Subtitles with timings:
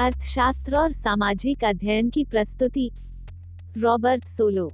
[0.00, 2.90] अर्थशास्त्र और सामाजिक अध्ययन की प्रस्तुति।
[3.78, 4.72] Robert solo.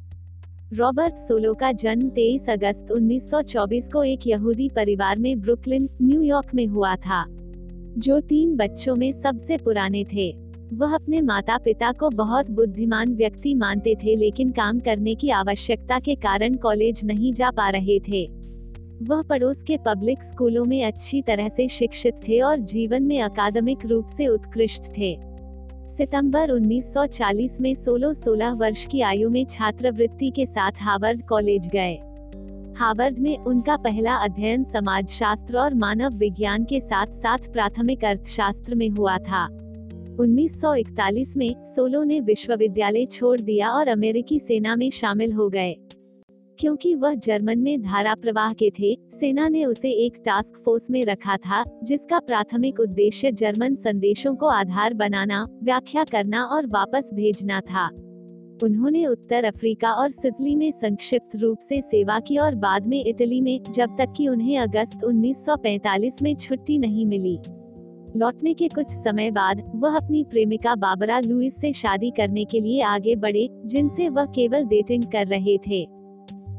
[0.72, 6.66] रॉबर्ट सोलो का जन्म 23 अगस्त 1924 को एक यहूदी परिवार में ब्रुकलिन न्यूयॉर्क में
[6.66, 7.24] हुआ था,
[7.98, 10.30] जो तीन बच्चों में सबसे पुराने थे।
[10.72, 15.98] वह अपने माता पिता को बहुत बुद्धिमान व्यक्ति मानते थे, लेकिन काम करने की आवश्यकता
[15.98, 18.41] के कारण कॉलेज नहीं जा पा रहे थे।
[19.09, 23.87] वह पड़ोस के पब्लिक स्कूलों में अच्छी तरह से शिक्षित थे और जीवन में अकादमिक
[23.87, 25.19] रूप से उत्कृष्ट थे।
[25.88, 31.95] सितंबर 1940 में सोलो 16 वर्ष की आयु में छात्रवृत्ति के साथ हार्वर्ड कॉलेज गए।
[32.77, 38.74] हार्वर्ड में उनका पहला अध्ययन समाज शास्त्र और मानव विज्ञान के साथ साथ प्राथमिक अर्थशास्त्र
[38.74, 39.45] में हुआ था।
[40.21, 45.77] 1941 में सोलो ने विश्वविद्यालय छोड़ दिया और अमेरिकी सेना में शामिल हो गए।
[46.59, 51.05] क्योंकि वह जर्मन में धारा प्रवाह के थे, सेना ने उसे एक टास्क फोर्स में
[51.05, 57.60] रखा था, जिसका प्राथमिक उद्देश्य जर्मन संदेशों को आधार बनाना, व्याख्या करना और वापस भेजना
[57.60, 57.91] था।
[58.63, 63.41] उन्होंने उत्तर अफ्रीका और सिजली में संक्षिप्त रूप से सेवा की और बाद में इटली
[63.41, 67.38] में, जब तक कि उन्हें अगस्त 1945 में छुट्टी नहीं मिली।
[68.16, 72.82] लौटने के कुछ समय बाद, वह अपनी प्रेमिका बाबरा लुइस से शादी करने के लिए
[72.82, 76.01] आगे बढ़े, जिनसे वह केवल डेटिंग कर रहे थे।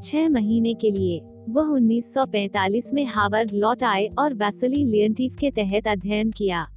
[0.03, 5.87] छह महीने के लिए, वह 1945 में हार्वर्ड लौट आए और वैसली लियंटीफ के तहत
[5.87, 6.67] अध्ययन किया।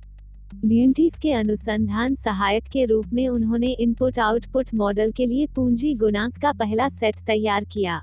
[0.64, 6.38] लियंटीफ के अनुसंधान सहायक के रूप में उन्होंने इनपुट आउटपुट मॉडल के लिए पूंजी गुणांक
[6.38, 8.00] का पहला सेट तैयार किया।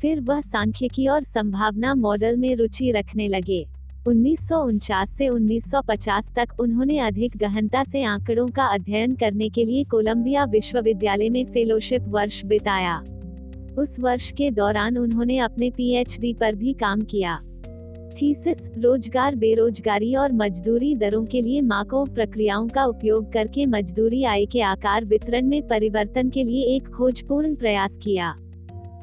[0.00, 3.66] फिर वह सांख्यिकी और संभावना मॉडल में रुचि रखने लगे।
[4.06, 4.48] उन्नीस
[5.06, 11.28] से 1950 तक उन्होंने अधिक गहनता से आंकड़ों का अध्ययन करने के लिए कोलंबिया विश्वविद्यालय
[11.28, 13.02] में फेलोशिप वर्ष बिताया।
[13.78, 17.40] उस वर्ष के दौरान उन्होंने अपने पीएचडी पर भी काम किया।
[18.12, 24.46] थीसिस, रोज़गार, बेरोजगारी और मजदूरी दरों के लिए माको प्रक्रियाओं का उपयोग करके मजदूरी आय
[24.46, 28.34] के आकार वितरण में परिवर्तन के लिए एक खोजपूर्ण प्रयास किया।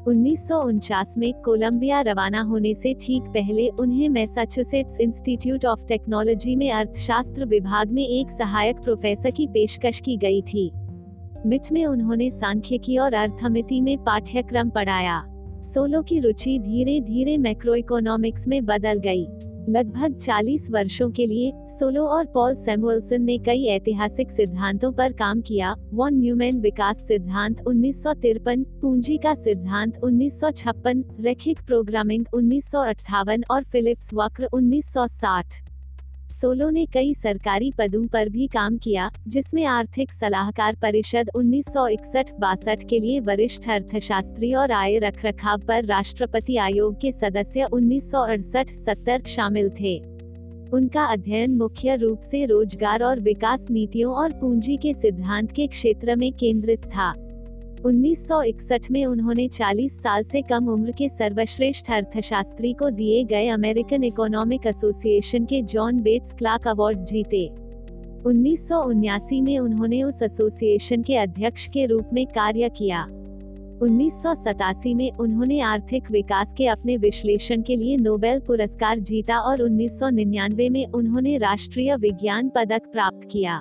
[0.06, 6.56] उन्नीस सौ उनचास में कोलंबिया रवाना होने से ठीक पहले उन्हें मैसाचुसेट्स इंस्टीट्यूट ऑफ़ टेक्नोलॉजी
[6.56, 10.70] में अर्थशास्त्र विभाग में एक सहायक प्रोफेसर की पेशकश की गई थी।
[11.46, 15.22] मिट में उन्होंने सांख्यिकी और अर्थमिति में पाठ्यक्रम पढ़ाया।
[15.64, 19.26] सोलो की रुचि धीरे धीरे मैक्रो इकोनॉमिक्स में बदल गई।
[19.68, 25.40] लगभग 40 वर्षों के लिए, सोलो और पॉल सैमुअल्सन ने कई ऐतिहासिक सिद्धांतों पर काम
[25.40, 30.40] किया। वॉन न्यूमैन विकास सिद्धांत उन्नीस सौ तिरपन, पूंजी का सिद्धांत उन्नीस
[31.20, 35.67] रैखिक प्रोग्रामिंग उन्नीस सौ अठावन और फिलिप्स वक्र 1960
[36.30, 41.74] सोलो ने कई सरकारी पदों पर भी काम किया, जिसमें आर्थिक सलाहकार परिषद उन्नीस
[42.40, 49.22] बासठ के लिए वरिष्ठ अर्थशास्त्री और आय रखरखाव पर राष्ट्रपति आयोग के सदस्य उन्नीस सत्तर
[49.26, 49.96] शामिल थे।
[50.72, 56.16] उनका अध्ययन मुख्य रूप से रोज़गार और विकास नीतियों और पूंजी के सिद्धांत के क्षेत्र
[56.16, 57.12] में केंद्रित था।
[57.84, 64.04] 1961 में उन्होंने 40 साल से कम उम्र के सर्वश्रेष्ठ अर्थशास्त्री को दिए गए अमेरिकन
[64.04, 67.46] इकोनॉमिक एसोसिएशन के जॉन बेट्स क्लार्क अवार्ड जीते।
[68.26, 68.68] उन्नीस
[69.32, 73.04] में उन्होंने उस एसोसिएशन के अध्यक्ष के रूप में कार्य किया।
[73.82, 79.38] उन्नीस सौ सतासी में उन्होंने आर्थिक विकास के अपने विश्लेषण के लिए नोबेल पुरस्कार जीता
[79.38, 83.60] और 1999 में उन्होंने राष्ट्रीय विज्ञान पदक प्राप्त किया।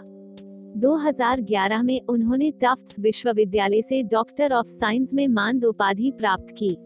[0.77, 6.77] 2011 में उन्होंने टफ्ट्स विश्वविद्यालय से डॉक्टर ऑफ़ साइंस में मानद उपाधि प्राप्त की।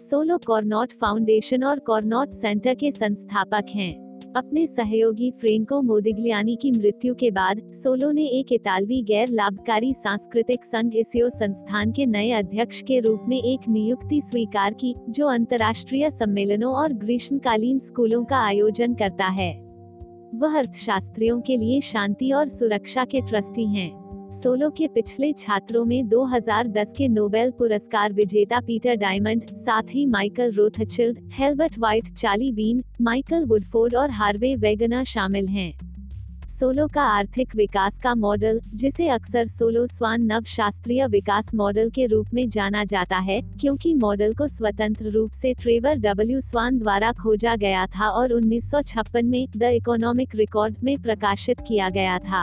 [0.00, 4.04] सोलो कॉर्नॉट फाउंडेशन और कॉर्नॉट सेंटर के संस्थापक हैं।
[4.36, 10.64] अपने सहयोगी फ्रेंको मोदिग्लियानी की मृत्यु के बाद सोलो ने एक इतालवी गैर लाभकारी सांस्कृतिक
[10.64, 16.10] संघ इसियो संस्थान के नए अध्यक्ष के रूप में एक नियुक्ति स्वीकार की, जो अंतर्राष्ट्रीय
[16.10, 19.63] सम्मेलनों और ग्रीष्मकालीन स्कूलों का आयोजन करता है।
[20.34, 26.08] वह अर्थशास्त्रियों के लिए शांति और सुरक्षा के ट्रस्टी हैं। सोलो के पिछले छात्रों में
[26.08, 32.84] 2010 के नोबेल पुरस्कार विजेता पीटर डायमंड, साथ ही Michael Rothschild, Halbert White Charlie Bean,
[33.00, 35.83] Michael Woodford और हार्वे वेगना शामिल हैं।
[36.54, 42.06] सोलो का आर्थिक विकास का मॉडल, जिसे अक्सर सोलो स्वान नव शास्त्रीय विकास मॉडल के
[42.06, 47.12] रूप में जाना जाता है, क्योंकि मॉडल को स्वतंत्र रूप से ट्रेवर डब्ल्यू स्वान द्वारा
[47.12, 52.18] खोजा गया था और उन्नीस सौ छप्पन में द इकोनॉमिक रिकॉर्ड में प्रकाशित किया गया
[52.18, 52.42] था।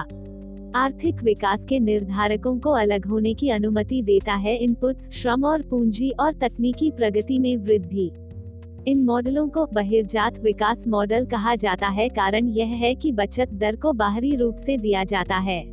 [0.76, 6.10] आर्थिक विकास के निर्धारकों को अलग होने की अनुमति देता है इनपुट्स, श्रम और पूंजी
[6.10, 8.12] और तकनीकी प्रगति में वृद्धि।
[8.88, 13.76] इन मॉडलों को बहिर्जात विकास मॉडल कहा जाता है, कारण यह है कि बचत दर
[13.76, 15.64] को बाहरी रूप से दिया जाता है।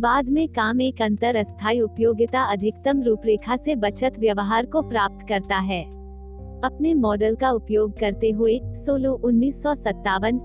[0.00, 5.56] बाद में काम एक अंतर अस्थायी उपयोगिता अधिकतम रूपरेखा से बचत व्यवहार को प्राप्त करता
[5.56, 5.82] है।
[6.64, 9.62] अपने मॉडल का उपयोग करते हुए, सोलो उन्नीस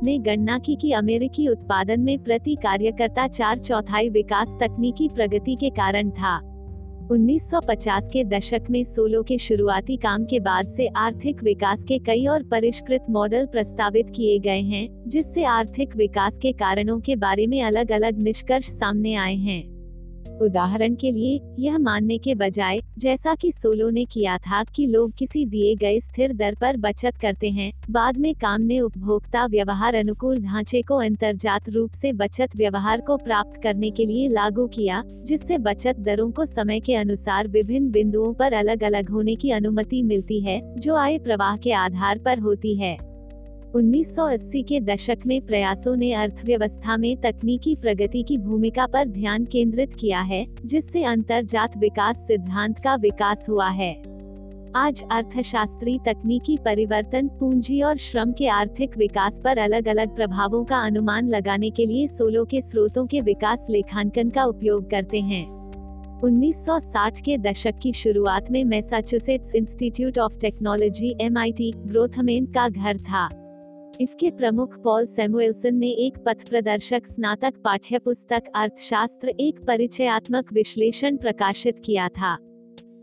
[0.04, 5.70] ने गणना की कि अमेरिकी उत्पादन में प्रति कार्यकर्ता चार चौथाई विकास तकनीकी प्रगति के
[5.70, 6.51] कारण था।
[7.12, 12.26] 1950 के दशक में सोलो के शुरुआती काम के बाद से आर्थिक विकास के कई
[12.26, 17.62] और परिष्कृत मॉडल प्रस्तावित किए गए हैं, जिससे आर्थिक विकास के कारणों के बारे में
[17.62, 19.71] अलग अलग निष्कर्ष सामने आए हैं।
[20.42, 25.12] उदाहरण के लिए, यह मानने के बजाय, जैसा कि सोलो ने किया था कि लोग
[25.18, 29.96] किसी दिए गए स्थिर दर पर बचत करते हैं, बाद में काम ने उपभोक्ता व्यवहार
[29.96, 35.04] अनुकूल ढांचे को अंतर्जात रूप से बचत व्यवहार को प्राप्त करने के लिए लागू किया,
[35.24, 40.04] जिससे बचत दरों को समय के अनुसार विभिन्न बिंदुओं पर अलग अलग होने की अनुमति
[40.04, 43.11] मिलती है, जो आय प्रवाह के आधार पर होती है।
[43.76, 49.94] 1980 के दशक में प्रयासों ने अर्थव्यवस्था में तकनीकी प्रगति की भूमिका पर ध्यान केंद्रित
[49.94, 54.04] किया है, जिससे अंतरजात विकास सिद्धांत का विकास हुआ है।
[54.76, 60.78] आज अर्थशास्त्री तकनीकी परिवर्तन, पूंजी और श्रम के आर्थिक विकास पर अलग अलग प्रभावों का
[60.78, 65.46] अनुमान लगाने के लिए सोलो के स्रोतों के विकास लेखांकन का उपयोग करते हैं।
[66.24, 71.36] 1960 के दशक की शुरुआत में Massachusetts institute of technology, M
[71.88, 73.41] Grossman का घर था।
[74.02, 81.76] इसके प्रमुख पॉल सैमुएल्सन ने एक पथ प्रदर्शक स्नातक पाठ्यपुस्तक, अर्थशास्त्र, एक परिचयात्मक विश्लेषण प्रकाशित
[81.86, 82.34] किया था।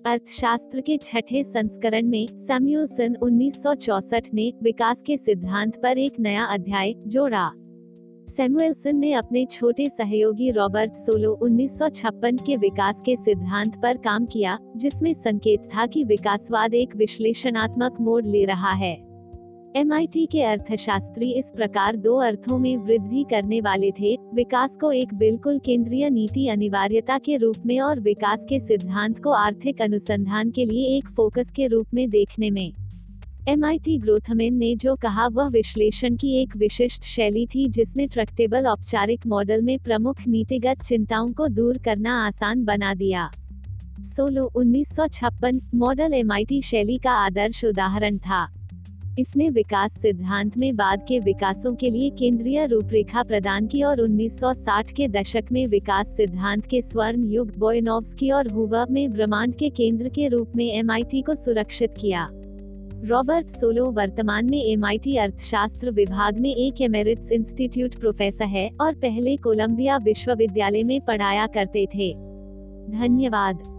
[0.07, 6.95] अर्थशास्त्र के छठे संस्करण में सैमुएल्सन 1964 ने विकास के सिद्धांत पर एक नया अध्याय
[7.07, 7.51] जोड़ा।
[8.31, 14.59] सैमुएल्सन ने अपने छोटे सहयोगी रॉबर्ट सोलो 1956 के विकास के सिद्धांत पर काम किया,
[14.77, 19.08] जिसमें संकेत था कि विकासवाद एक विश्लेषणात्मक मोड़ ले रहा है।
[19.77, 25.13] एमआईटी के अर्थशास्त्री इस प्रकार दो अर्थों में वृद्धि करने वाले थे, विकास को एक
[25.15, 30.65] बिल्कुल केंद्रीय नीति अनिवार्यता के रूप में और विकास के सिद्धांत को आर्थिक अनुसंधान के
[30.65, 32.73] लिए एक फोकस के रूप में देखने में।
[33.49, 38.07] एम आई टी ग्रोथमेन ने जो कहा वह विश्लेषण की एक विशिष्ट शैली थी जिसने
[38.07, 43.31] ट्रक्टेबल औपचारिक मॉडल में प्रमुख नीतिगत चिंताओं को दूर करना आसान बना दिया।
[44.01, 48.47] सोलो 1956 मॉडल एमआईटी शैली का आदर्श उदाहरण था।
[49.19, 54.93] इसने विकास सिद्धांत में बाद के विकासों के लिए केंद्रीय रूपरेखा प्रदान की और 1960
[54.93, 60.09] के दशक में विकास सिद्धांत के स्वर्ण युग बोयनोव्स्की और हुवा में ब्रह्मांड के केंद्र
[60.09, 62.29] के रूप में एमआईटी को सुरक्षित किया।
[63.05, 69.37] रॉबर्ट सोलो वर्तमान में एमआईटी अर्थशास्त्र विभाग में एक एमेरिट्स इंस्टीट्यूट प्रोफेसर है और पहले
[69.37, 72.13] कोलंबिया विश्वविद्यालय में पढ़ाया करते थे।
[72.91, 73.78] धन्यवाद।